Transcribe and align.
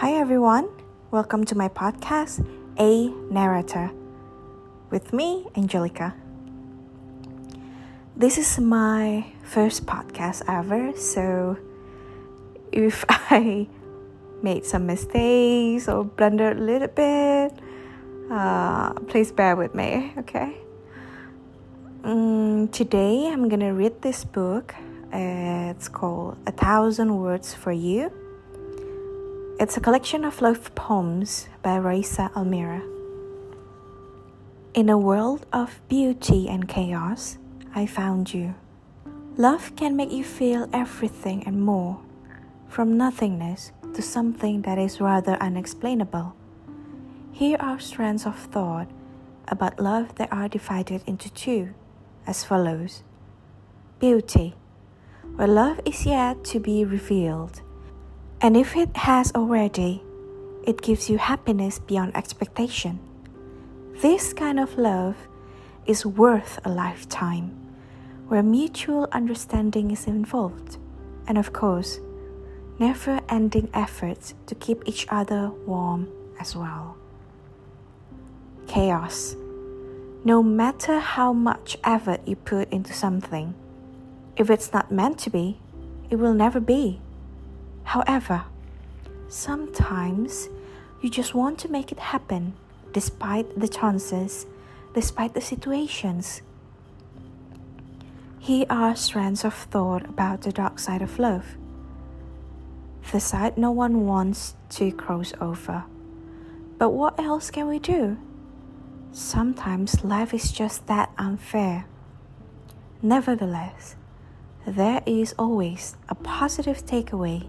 Hi 0.00 0.14
everyone, 0.14 0.66
welcome 1.10 1.44
to 1.44 1.54
my 1.54 1.68
podcast, 1.68 2.42
A 2.78 3.08
Narrator, 3.30 3.90
with 4.88 5.12
me, 5.12 5.46
Angelica. 5.54 6.14
This 8.16 8.38
is 8.38 8.58
my 8.58 9.26
first 9.42 9.84
podcast 9.84 10.40
ever, 10.48 10.96
so 10.96 11.58
if 12.72 13.04
I 13.10 13.68
made 14.42 14.64
some 14.64 14.86
mistakes 14.86 15.86
or 15.86 16.04
blundered 16.04 16.56
a 16.56 16.62
little 16.62 16.88
bit, 16.88 17.52
uh, 18.30 18.94
please 19.00 19.30
bear 19.30 19.54
with 19.54 19.74
me, 19.74 20.14
okay? 20.16 20.56
Um, 22.04 22.68
today 22.68 23.28
I'm 23.30 23.50
gonna 23.50 23.74
read 23.74 24.00
this 24.00 24.24
book. 24.24 24.74
It's 25.12 25.88
called 25.88 26.38
A 26.46 26.52
Thousand 26.52 27.18
Words 27.18 27.52
for 27.52 27.70
You. 27.70 28.10
It's 29.60 29.76
a 29.76 29.80
collection 29.80 30.24
of 30.24 30.40
love 30.40 30.74
poems 30.74 31.46
by 31.62 31.78
Raissa 31.78 32.34
Almira. 32.34 32.80
In 34.72 34.88
a 34.88 34.96
world 34.96 35.44
of 35.52 35.82
beauty 35.86 36.48
and 36.48 36.66
chaos, 36.66 37.36
I 37.74 37.84
found 37.84 38.32
you. 38.32 38.54
Love 39.36 39.76
can 39.76 39.96
make 39.96 40.10
you 40.12 40.24
feel 40.24 40.66
everything 40.72 41.46
and 41.46 41.60
more, 41.60 42.00
from 42.68 42.96
nothingness 42.96 43.72
to 43.92 44.00
something 44.00 44.62
that 44.62 44.78
is 44.78 44.98
rather 44.98 45.34
unexplainable. 45.42 46.34
Here 47.30 47.58
are 47.60 47.78
strands 47.78 48.24
of 48.24 48.38
thought 48.38 48.88
about 49.46 49.78
love 49.78 50.14
that 50.14 50.32
are 50.32 50.48
divided 50.48 51.02
into 51.06 51.30
two, 51.34 51.74
as 52.26 52.44
follows 52.44 53.02
Beauty, 53.98 54.54
where 55.36 55.46
love 55.46 55.80
is 55.84 56.06
yet 56.06 56.44
to 56.44 56.60
be 56.60 56.82
revealed, 56.82 57.60
and 58.42 58.56
if 58.56 58.76
it 58.76 58.96
has 58.96 59.32
already, 59.34 60.02
it 60.64 60.80
gives 60.80 61.10
you 61.10 61.18
happiness 61.18 61.78
beyond 61.78 62.16
expectation. 62.16 62.98
This 64.00 64.32
kind 64.32 64.58
of 64.58 64.78
love 64.78 65.16
is 65.86 66.06
worth 66.06 66.58
a 66.64 66.70
lifetime, 66.70 67.50
where 68.28 68.42
mutual 68.42 69.08
understanding 69.12 69.90
is 69.90 70.06
involved, 70.06 70.78
and 71.26 71.36
of 71.36 71.52
course, 71.52 72.00
never 72.78 73.20
ending 73.28 73.68
efforts 73.74 74.34
to 74.46 74.54
keep 74.54 74.82
each 74.86 75.06
other 75.10 75.50
warm 75.66 76.08
as 76.38 76.56
well. 76.56 76.96
Chaos. 78.66 79.36
No 80.24 80.42
matter 80.42 80.98
how 80.98 81.32
much 81.32 81.76
effort 81.84 82.20
you 82.26 82.36
put 82.36 82.70
into 82.70 82.92
something, 82.92 83.54
if 84.36 84.48
it's 84.48 84.72
not 84.72 84.90
meant 84.90 85.18
to 85.20 85.30
be, 85.30 85.58
it 86.08 86.16
will 86.16 86.34
never 86.34 86.60
be. 86.60 87.00
However, 87.90 88.44
sometimes 89.26 90.48
you 91.00 91.10
just 91.10 91.34
want 91.34 91.58
to 91.58 91.68
make 91.68 91.90
it 91.90 91.98
happen 91.98 92.54
despite 92.92 93.58
the 93.58 93.66
chances, 93.66 94.46
despite 94.94 95.34
the 95.34 95.40
situations. 95.40 96.40
Here 98.38 98.64
are 98.70 98.94
strands 98.94 99.44
of 99.44 99.54
thought 99.54 100.04
about 100.08 100.42
the 100.42 100.52
dark 100.52 100.78
side 100.78 101.02
of 101.02 101.18
love. 101.18 101.56
The 103.10 103.18
side 103.18 103.58
no 103.58 103.72
one 103.72 104.06
wants 104.06 104.54
to 104.78 104.92
cross 104.92 105.32
over. 105.40 105.82
But 106.78 106.90
what 106.90 107.18
else 107.18 107.50
can 107.50 107.66
we 107.66 107.80
do? 107.80 108.18
Sometimes 109.10 110.04
life 110.04 110.32
is 110.32 110.52
just 110.52 110.86
that 110.86 111.10
unfair. 111.18 111.86
Nevertheless, 113.02 113.96
there 114.64 115.02
is 115.06 115.34
always 115.36 115.96
a 116.08 116.14
positive 116.14 116.86
takeaway 116.86 117.48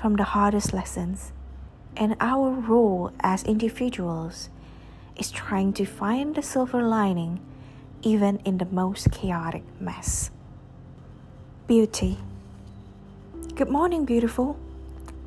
from 0.00 0.16
the 0.16 0.24
hardest 0.24 0.72
lessons, 0.72 1.32
and 1.94 2.16
our 2.20 2.50
role 2.50 3.12
as 3.20 3.44
individuals 3.44 4.48
is 5.16 5.30
trying 5.30 5.74
to 5.74 5.84
find 5.84 6.34
the 6.34 6.42
silver 6.42 6.82
lining 6.82 7.38
even 8.02 8.38
in 8.46 8.56
the 8.56 8.64
most 8.64 9.10
chaotic 9.10 9.62
mess. 9.78 10.30
Beauty. 11.66 12.16
Good 13.54 13.68
morning, 13.68 14.06
beautiful. 14.06 14.56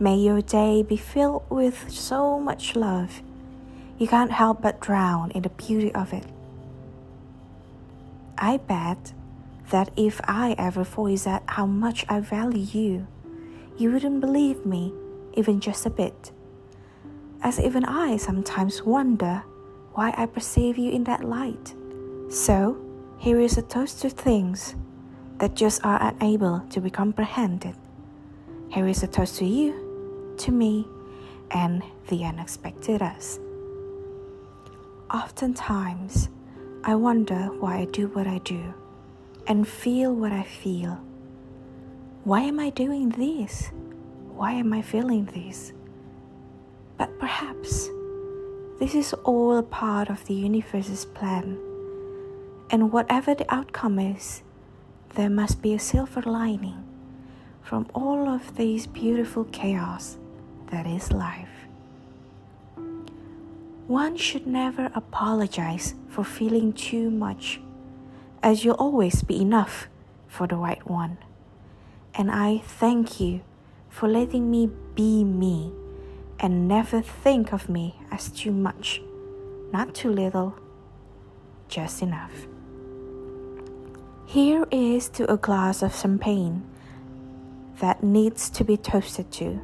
May 0.00 0.16
your 0.16 0.42
day 0.42 0.82
be 0.82 0.96
filled 0.96 1.44
with 1.48 1.88
so 1.88 2.40
much 2.40 2.74
love. 2.74 3.22
You 3.98 4.08
can't 4.08 4.32
help 4.32 4.62
but 4.62 4.80
drown 4.80 5.30
in 5.30 5.42
the 5.42 5.48
beauty 5.50 5.94
of 5.94 6.12
it. 6.12 6.24
I 8.36 8.56
bet 8.56 9.12
that 9.70 9.90
if 9.96 10.20
I 10.24 10.56
ever 10.58 10.82
voice 10.82 11.26
out 11.26 11.44
how 11.46 11.66
much 11.66 12.04
I 12.08 12.18
value 12.20 12.66
you, 12.72 13.06
you 13.78 13.92
wouldn't 13.92 14.20
believe 14.20 14.64
me 14.64 14.92
even 15.34 15.60
just 15.60 15.86
a 15.86 15.90
bit. 15.90 16.32
As 17.42 17.60
even 17.60 17.84
I 17.84 18.16
sometimes 18.16 18.82
wonder 18.82 19.44
why 19.92 20.14
I 20.16 20.26
perceive 20.26 20.78
you 20.78 20.90
in 20.90 21.04
that 21.04 21.24
light. 21.24 21.74
So, 22.28 22.76
here 23.18 23.40
is 23.40 23.56
a 23.58 23.62
toast 23.62 24.02
to 24.02 24.10
things 24.10 24.74
that 25.38 25.54
just 25.54 25.84
are 25.84 26.00
unable 26.02 26.60
to 26.70 26.80
be 26.80 26.90
comprehended. 26.90 27.76
Here 28.70 28.86
is 28.86 29.02
a 29.02 29.06
toast 29.06 29.38
to 29.38 29.44
you, 29.44 30.34
to 30.38 30.50
me, 30.50 30.86
and 31.50 31.82
the 32.08 32.24
unexpected 32.24 33.02
us. 33.02 33.38
Oftentimes, 35.12 36.28
I 36.84 36.94
wonder 36.94 37.46
why 37.60 37.78
I 37.78 37.84
do 37.86 38.08
what 38.08 38.26
I 38.26 38.38
do 38.38 38.74
and 39.46 39.66
feel 39.66 40.14
what 40.14 40.32
I 40.32 40.42
feel. 40.42 41.00
Why 42.26 42.40
am 42.40 42.58
I 42.58 42.70
doing 42.70 43.10
this? 43.10 43.70
Why 44.34 44.50
am 44.50 44.72
I 44.72 44.82
feeling 44.82 45.26
this? 45.26 45.72
But 46.98 47.20
perhaps 47.20 47.88
this 48.80 48.96
is 48.96 49.12
all 49.22 49.62
part 49.62 50.10
of 50.10 50.24
the 50.24 50.34
universe's 50.34 51.04
plan. 51.04 51.56
And 52.68 52.90
whatever 52.90 53.36
the 53.36 53.46
outcome 53.54 54.00
is, 54.00 54.42
there 55.14 55.30
must 55.30 55.62
be 55.62 55.72
a 55.72 55.78
silver 55.78 56.20
lining 56.22 56.82
from 57.62 57.86
all 57.94 58.28
of 58.28 58.56
this 58.56 58.86
beautiful 58.86 59.44
chaos 59.44 60.16
that 60.72 60.84
is 60.84 61.12
life. 61.12 61.68
One 63.86 64.16
should 64.16 64.48
never 64.48 64.90
apologize 64.96 65.94
for 66.08 66.24
feeling 66.24 66.72
too 66.72 67.08
much, 67.08 67.60
as 68.42 68.64
you'll 68.64 68.82
always 68.82 69.22
be 69.22 69.40
enough 69.40 69.86
for 70.26 70.48
the 70.48 70.56
right 70.56 70.84
one. 70.90 71.18
And 72.18 72.30
I 72.30 72.62
thank 72.64 73.20
you 73.20 73.42
for 73.90 74.08
letting 74.08 74.50
me 74.50 74.70
be 74.94 75.22
me 75.22 75.70
and 76.40 76.66
never 76.66 77.02
think 77.02 77.52
of 77.52 77.68
me 77.68 78.00
as 78.10 78.30
too 78.30 78.52
much, 78.52 79.02
not 79.70 79.94
too 79.94 80.10
little, 80.10 80.54
just 81.68 82.00
enough. 82.00 82.32
Here 84.24 84.66
is 84.70 85.10
to 85.10 85.30
a 85.30 85.36
glass 85.36 85.82
of 85.82 85.94
champagne 85.94 86.64
that 87.80 88.02
needs 88.02 88.48
to 88.50 88.64
be 88.64 88.78
toasted 88.78 89.30
to, 89.32 89.60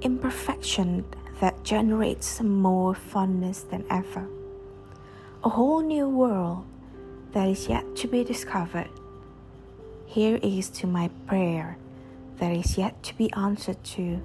imperfection 0.00 1.04
that 1.40 1.64
generates 1.64 2.40
more 2.40 2.94
fondness 2.94 3.62
than 3.62 3.84
ever, 3.90 4.28
a 5.42 5.48
whole 5.48 5.80
new 5.80 6.08
world 6.08 6.64
that 7.32 7.48
is 7.48 7.68
yet 7.68 7.96
to 7.96 8.06
be 8.06 8.22
discovered. 8.22 8.88
Here 10.10 10.40
is 10.42 10.70
to 10.70 10.86
my 10.86 11.10
prayer 11.26 11.76
that 12.38 12.50
is 12.50 12.78
yet 12.78 13.02
to 13.02 13.14
be 13.18 13.30
answered 13.34 13.84
to 13.92 14.22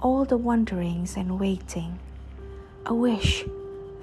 all 0.00 0.24
the 0.24 0.38
wanderings 0.38 1.14
and 1.14 1.38
waiting, 1.38 1.98
a 2.86 2.94
wish 2.94 3.44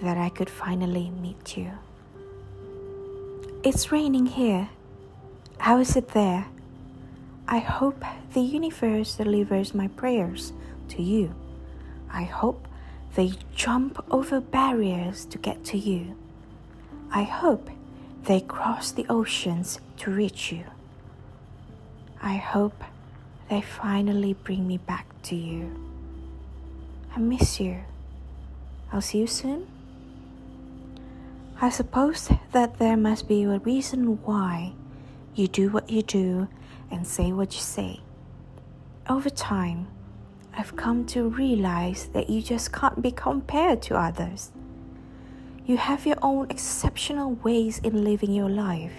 that 0.04 0.16
I 0.16 0.30
could 0.30 0.48
finally 0.50 1.10
meet 1.10 1.58
you. 1.58 1.72
It's 3.64 3.92
raining 3.92 4.28
here. 4.28 4.70
How 5.58 5.80
is 5.80 5.96
it 5.96 6.10
there? 6.10 6.46
I 7.48 7.58
hope 7.58 8.06
the 8.36 8.42
universe 8.42 9.16
delivers 9.16 9.74
my 9.74 9.88
prayers 9.88 10.54
to 10.90 11.02
you. 11.02 11.34
I 12.14 12.26
hope 12.26 12.68
they 13.16 13.34
jump 13.56 14.06
over 14.12 14.40
barriers 14.40 15.26
to 15.26 15.40
get 15.40 15.66
to 15.66 15.80
you. 15.80 16.16
I 17.12 17.24
hope 17.24 17.72
they 18.26 18.40
cross 18.40 18.92
the 18.92 19.08
oceans 19.10 19.80
to 19.98 20.12
reach 20.12 20.52
you. 20.52 20.66
I 22.24 22.36
hope 22.36 22.84
they 23.50 23.62
finally 23.62 24.34
bring 24.34 24.68
me 24.68 24.78
back 24.78 25.08
to 25.24 25.36
you. 25.36 25.76
I 27.16 27.20
miss 27.20 27.60
you. 27.60 27.80
I'll 28.94 29.02
see 29.02 29.18
you 29.18 29.28
soon. 29.28 29.68
I 31.60 31.70
suppose 31.70 32.30
that 32.52 32.78
there 32.78 32.96
must 32.96 33.28
be 33.28 33.44
a 33.44 33.58
reason 33.58 34.22
why 34.24 34.74
you 35.34 35.48
do 35.48 35.70
what 35.70 35.90
you 35.90 36.04
do 36.04 36.48
and 36.92 37.08
say 37.08 37.32
what 37.32 37.54
you 37.56 37.62
say. 37.62 38.02
Over 39.10 39.32
time, 39.32 39.88
I've 40.56 40.76
come 40.76 41.06
to 41.08 41.28
realize 41.28 42.08
that 42.14 42.30
you 42.30 42.44
just 42.44 42.72
can't 42.72 43.02
be 43.02 43.12
compared 43.12 43.82
to 43.84 43.96
others. 43.96 44.52
You 45.66 45.78
have 45.78 46.06
your 46.06 46.18
own 46.22 46.52
exceptional 46.52 47.34
ways 47.36 47.80
in 47.80 48.04
living 48.04 48.32
your 48.32 48.50
life, 48.50 48.94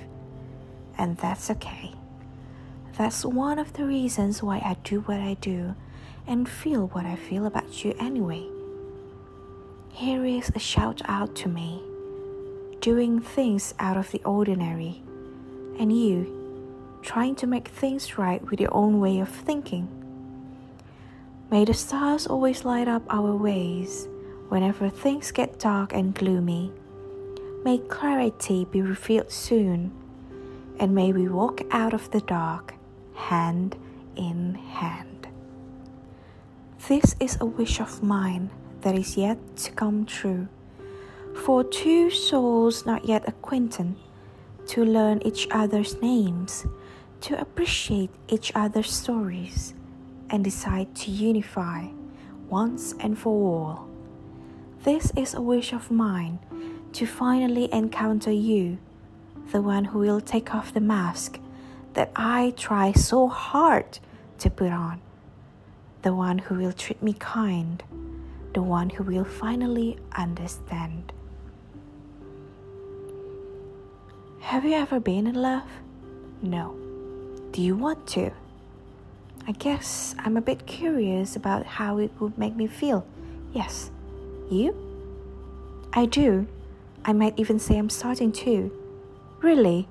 and 0.98 1.16
that's 1.18 1.50
okay. 1.50 1.92
That's 2.96 3.24
one 3.24 3.58
of 3.58 3.72
the 3.72 3.86
reasons 3.86 4.42
why 4.42 4.58
I 4.58 4.76
do 4.84 5.00
what 5.00 5.18
I 5.18 5.34
do 5.40 5.74
and 6.26 6.48
feel 6.48 6.88
what 6.88 7.06
I 7.06 7.16
feel 7.16 7.46
about 7.46 7.84
you 7.84 7.94
anyway. 7.98 8.46
Here 9.92 10.24
is 10.24 10.52
a 10.54 10.58
shout 10.58 11.00
out 11.06 11.34
to 11.36 11.48
me, 11.48 11.82
doing 12.80 13.20
things 13.20 13.74
out 13.78 13.96
of 13.96 14.10
the 14.10 14.22
ordinary, 14.24 15.02
and 15.78 15.90
you 15.98 16.38
trying 17.02 17.34
to 17.36 17.46
make 17.46 17.68
things 17.68 18.18
right 18.18 18.42
with 18.50 18.60
your 18.60 18.74
own 18.74 19.00
way 19.00 19.20
of 19.20 19.28
thinking. 19.28 19.88
May 21.50 21.64
the 21.64 21.74
stars 21.74 22.26
always 22.26 22.64
light 22.64 22.88
up 22.88 23.02
our 23.10 23.34
ways 23.34 24.06
whenever 24.48 24.88
things 24.90 25.32
get 25.32 25.58
dark 25.58 25.92
and 25.94 26.14
gloomy. 26.14 26.70
May 27.64 27.78
clarity 27.78 28.66
be 28.66 28.82
revealed 28.82 29.32
soon, 29.32 29.92
and 30.78 30.94
may 30.94 31.12
we 31.12 31.28
walk 31.28 31.62
out 31.70 31.94
of 31.94 32.10
the 32.10 32.20
dark 32.20 32.74
hand 33.14 33.76
in 34.16 34.54
hand. 34.54 35.28
This 36.88 37.14
is 37.20 37.38
a 37.40 37.46
wish 37.46 37.80
of 37.80 38.02
mine 38.02 38.50
that 38.80 38.96
is 38.98 39.16
yet 39.16 39.38
to 39.56 39.72
come 39.72 40.04
true. 40.04 40.48
For 41.44 41.64
two 41.64 42.10
souls 42.10 42.84
not 42.84 43.06
yet 43.06 43.28
acquainted, 43.28 43.94
to 44.66 44.84
learn 44.84 45.22
each 45.24 45.48
other's 45.50 46.00
names, 46.02 46.66
to 47.20 47.40
appreciate 47.40 48.10
each 48.28 48.52
other's 48.54 48.92
stories, 48.92 49.74
and 50.30 50.44
decide 50.44 50.94
to 50.96 51.10
unify 51.10 51.88
once 52.48 52.94
and 53.00 53.18
for 53.18 53.32
all. 53.32 53.88
This 54.84 55.12
is 55.16 55.34
a 55.34 55.40
wish 55.40 55.72
of 55.72 55.90
mine 55.90 56.38
to 56.92 57.06
finally 57.06 57.72
encounter 57.72 58.32
you, 58.32 58.78
the 59.52 59.62
one 59.62 59.84
who 59.84 60.00
will 60.00 60.20
take 60.20 60.54
off 60.54 60.74
the 60.74 60.80
mask 60.80 61.38
that 61.94 62.10
I 62.16 62.54
try 62.56 62.92
so 62.92 63.28
hard 63.28 63.98
to 64.38 64.50
put 64.50 64.72
on, 64.72 65.00
the 66.02 66.14
one 66.14 66.38
who 66.38 66.56
will 66.56 66.72
treat 66.72 67.02
me 67.02 67.12
kind 67.12 67.82
the 68.54 68.62
one 68.62 68.90
who 68.90 69.04
will 69.04 69.24
finally 69.24 69.98
understand. 70.14 71.12
Have 74.40 74.64
you 74.64 74.74
ever 74.74 75.00
been 75.00 75.26
in 75.26 75.34
love? 75.34 75.68
No. 76.42 76.76
Do 77.52 77.62
you 77.62 77.76
want 77.76 78.06
to? 78.08 78.30
I 79.46 79.52
guess 79.52 80.14
I'm 80.18 80.36
a 80.36 80.40
bit 80.40 80.66
curious 80.66 81.36
about 81.36 81.64
how 81.64 81.98
it 81.98 82.10
would 82.20 82.36
make 82.36 82.54
me 82.54 82.66
feel. 82.66 83.06
Yes. 83.52 83.90
You? 84.50 84.76
I 85.92 86.06
do. 86.06 86.46
I 87.04 87.12
might 87.12 87.38
even 87.38 87.58
say 87.58 87.78
I'm 87.78 87.90
starting 87.90 88.32
to. 88.32 88.70
Really? 89.40 89.88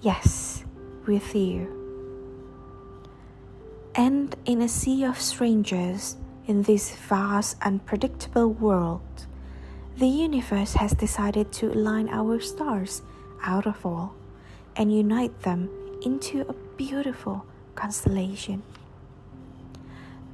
Yes, 0.00 0.64
with 1.06 1.34
you. 1.34 1.78
And 3.94 4.34
in 4.44 4.62
a 4.62 4.68
sea 4.68 5.04
of 5.04 5.20
strangers, 5.20 6.16
in 6.46 6.62
this 6.62 6.94
vast, 6.96 7.56
unpredictable 7.62 8.48
world, 8.48 9.26
the 9.96 10.06
universe 10.06 10.74
has 10.74 10.92
decided 10.92 11.52
to 11.52 11.72
align 11.72 12.08
our 12.08 12.40
stars 12.40 13.02
out 13.44 13.66
of 13.66 13.84
all 13.84 14.14
and 14.74 14.92
unite 14.92 15.42
them 15.42 15.68
into 16.02 16.40
a 16.48 16.54
beautiful 16.76 17.44
constellation. 17.74 18.62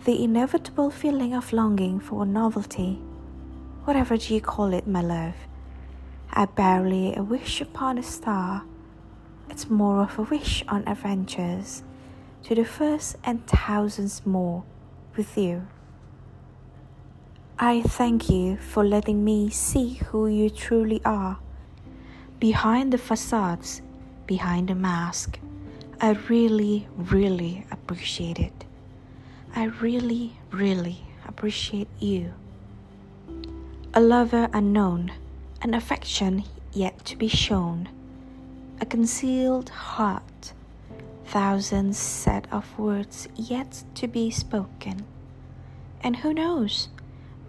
The 0.04 0.22
inevitable 0.22 0.90
feeling 0.90 1.34
of 1.34 1.52
longing 1.52 2.00
for 2.00 2.24
novelty, 2.24 3.00
whatever 3.84 4.16
do 4.16 4.32
you 4.32 4.40
call 4.40 4.72
it, 4.72 4.86
my 4.86 5.02
love, 5.02 5.34
I 6.32 6.46
barely 6.46 7.14
a 7.16 7.22
wish 7.22 7.60
upon 7.60 7.98
a 7.98 8.02
star. 8.02 8.62
It's 9.50 9.70
more 9.70 10.02
of 10.02 10.18
a 10.18 10.22
wish 10.22 10.64
on 10.68 10.86
adventures 10.86 11.82
to 12.44 12.54
the 12.54 12.64
first 12.64 13.16
and 13.24 13.46
thousands 13.46 14.24
more 14.24 14.64
with 15.16 15.36
you. 15.36 15.66
I 17.58 17.82
thank 17.82 18.30
you 18.30 18.56
for 18.56 18.84
letting 18.84 19.24
me 19.24 19.50
see 19.50 19.94
who 19.94 20.28
you 20.28 20.48
truly 20.48 21.00
are. 21.04 21.38
Behind 22.38 22.92
the 22.92 22.98
facades, 22.98 23.82
behind 24.26 24.68
the 24.68 24.76
mask, 24.76 25.40
I 26.00 26.12
really, 26.28 26.86
really 26.96 27.66
appreciate 27.72 28.38
it. 28.38 28.64
I 29.56 29.64
really, 29.64 30.38
really 30.52 31.00
appreciate 31.26 31.88
you. 31.98 32.32
A 33.92 34.00
lover 34.00 34.48
unknown, 34.52 35.10
an 35.60 35.74
affection 35.74 36.44
yet 36.72 37.04
to 37.06 37.16
be 37.16 37.26
shown, 37.26 37.88
a 38.80 38.86
concealed 38.86 39.68
heart, 39.70 40.52
thousands 41.26 41.98
set 41.98 42.46
of 42.52 42.78
words 42.78 43.28
yet 43.36 43.84
to 43.94 44.06
be 44.06 44.30
spoken. 44.30 45.04
And 46.02 46.16
who 46.16 46.32
knows? 46.32 46.88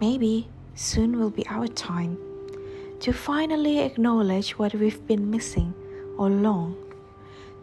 Maybe 0.00 0.48
soon 0.74 1.18
will 1.18 1.30
be 1.30 1.46
our 1.46 1.68
time 1.68 2.18
to 3.00 3.12
finally 3.12 3.80
acknowledge 3.80 4.58
what 4.58 4.74
we've 4.74 5.06
been 5.06 5.30
missing 5.30 5.74
all 6.18 6.26
along, 6.26 6.76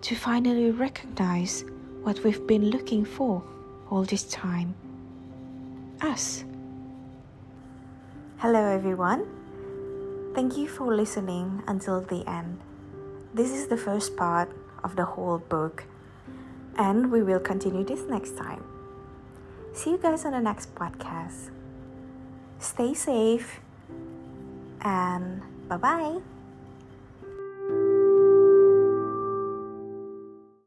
to 0.02 0.16
finally 0.16 0.72
recognize 0.72 1.64
what 2.04 2.24
we've 2.24 2.46
been 2.48 2.70
looking 2.70 3.06
for 3.06 3.44
all 3.90 4.04
this 4.04 4.24
time 4.24 4.76
us. 6.02 6.44
Hello, 8.38 8.64
everyone. 8.66 9.26
Thank 10.36 10.58
you 10.58 10.68
for 10.68 10.96
listening 10.96 11.64
until 11.68 12.02
the 12.02 12.28
end. 12.30 12.60
This 13.38 13.52
is 13.52 13.68
the 13.68 13.78
first 13.78 14.18
part 14.18 14.50
of 14.84 14.96
the 14.96 15.06
whole 15.06 15.38
book, 15.38 15.86
and 16.76 17.12
we 17.12 17.22
will 17.22 17.40
continue 17.40 17.86
this 17.86 18.02
next 18.10 18.36
time. 18.36 18.66
See 19.78 19.92
you 19.92 20.02
guys 20.02 20.26
on 20.26 20.34
the 20.34 20.42
next 20.42 20.74
podcast 20.74 21.54
stay 22.58 22.94
safe, 22.94 23.62
and 24.82 25.42
bye 25.70 25.78
bye. 25.78 26.37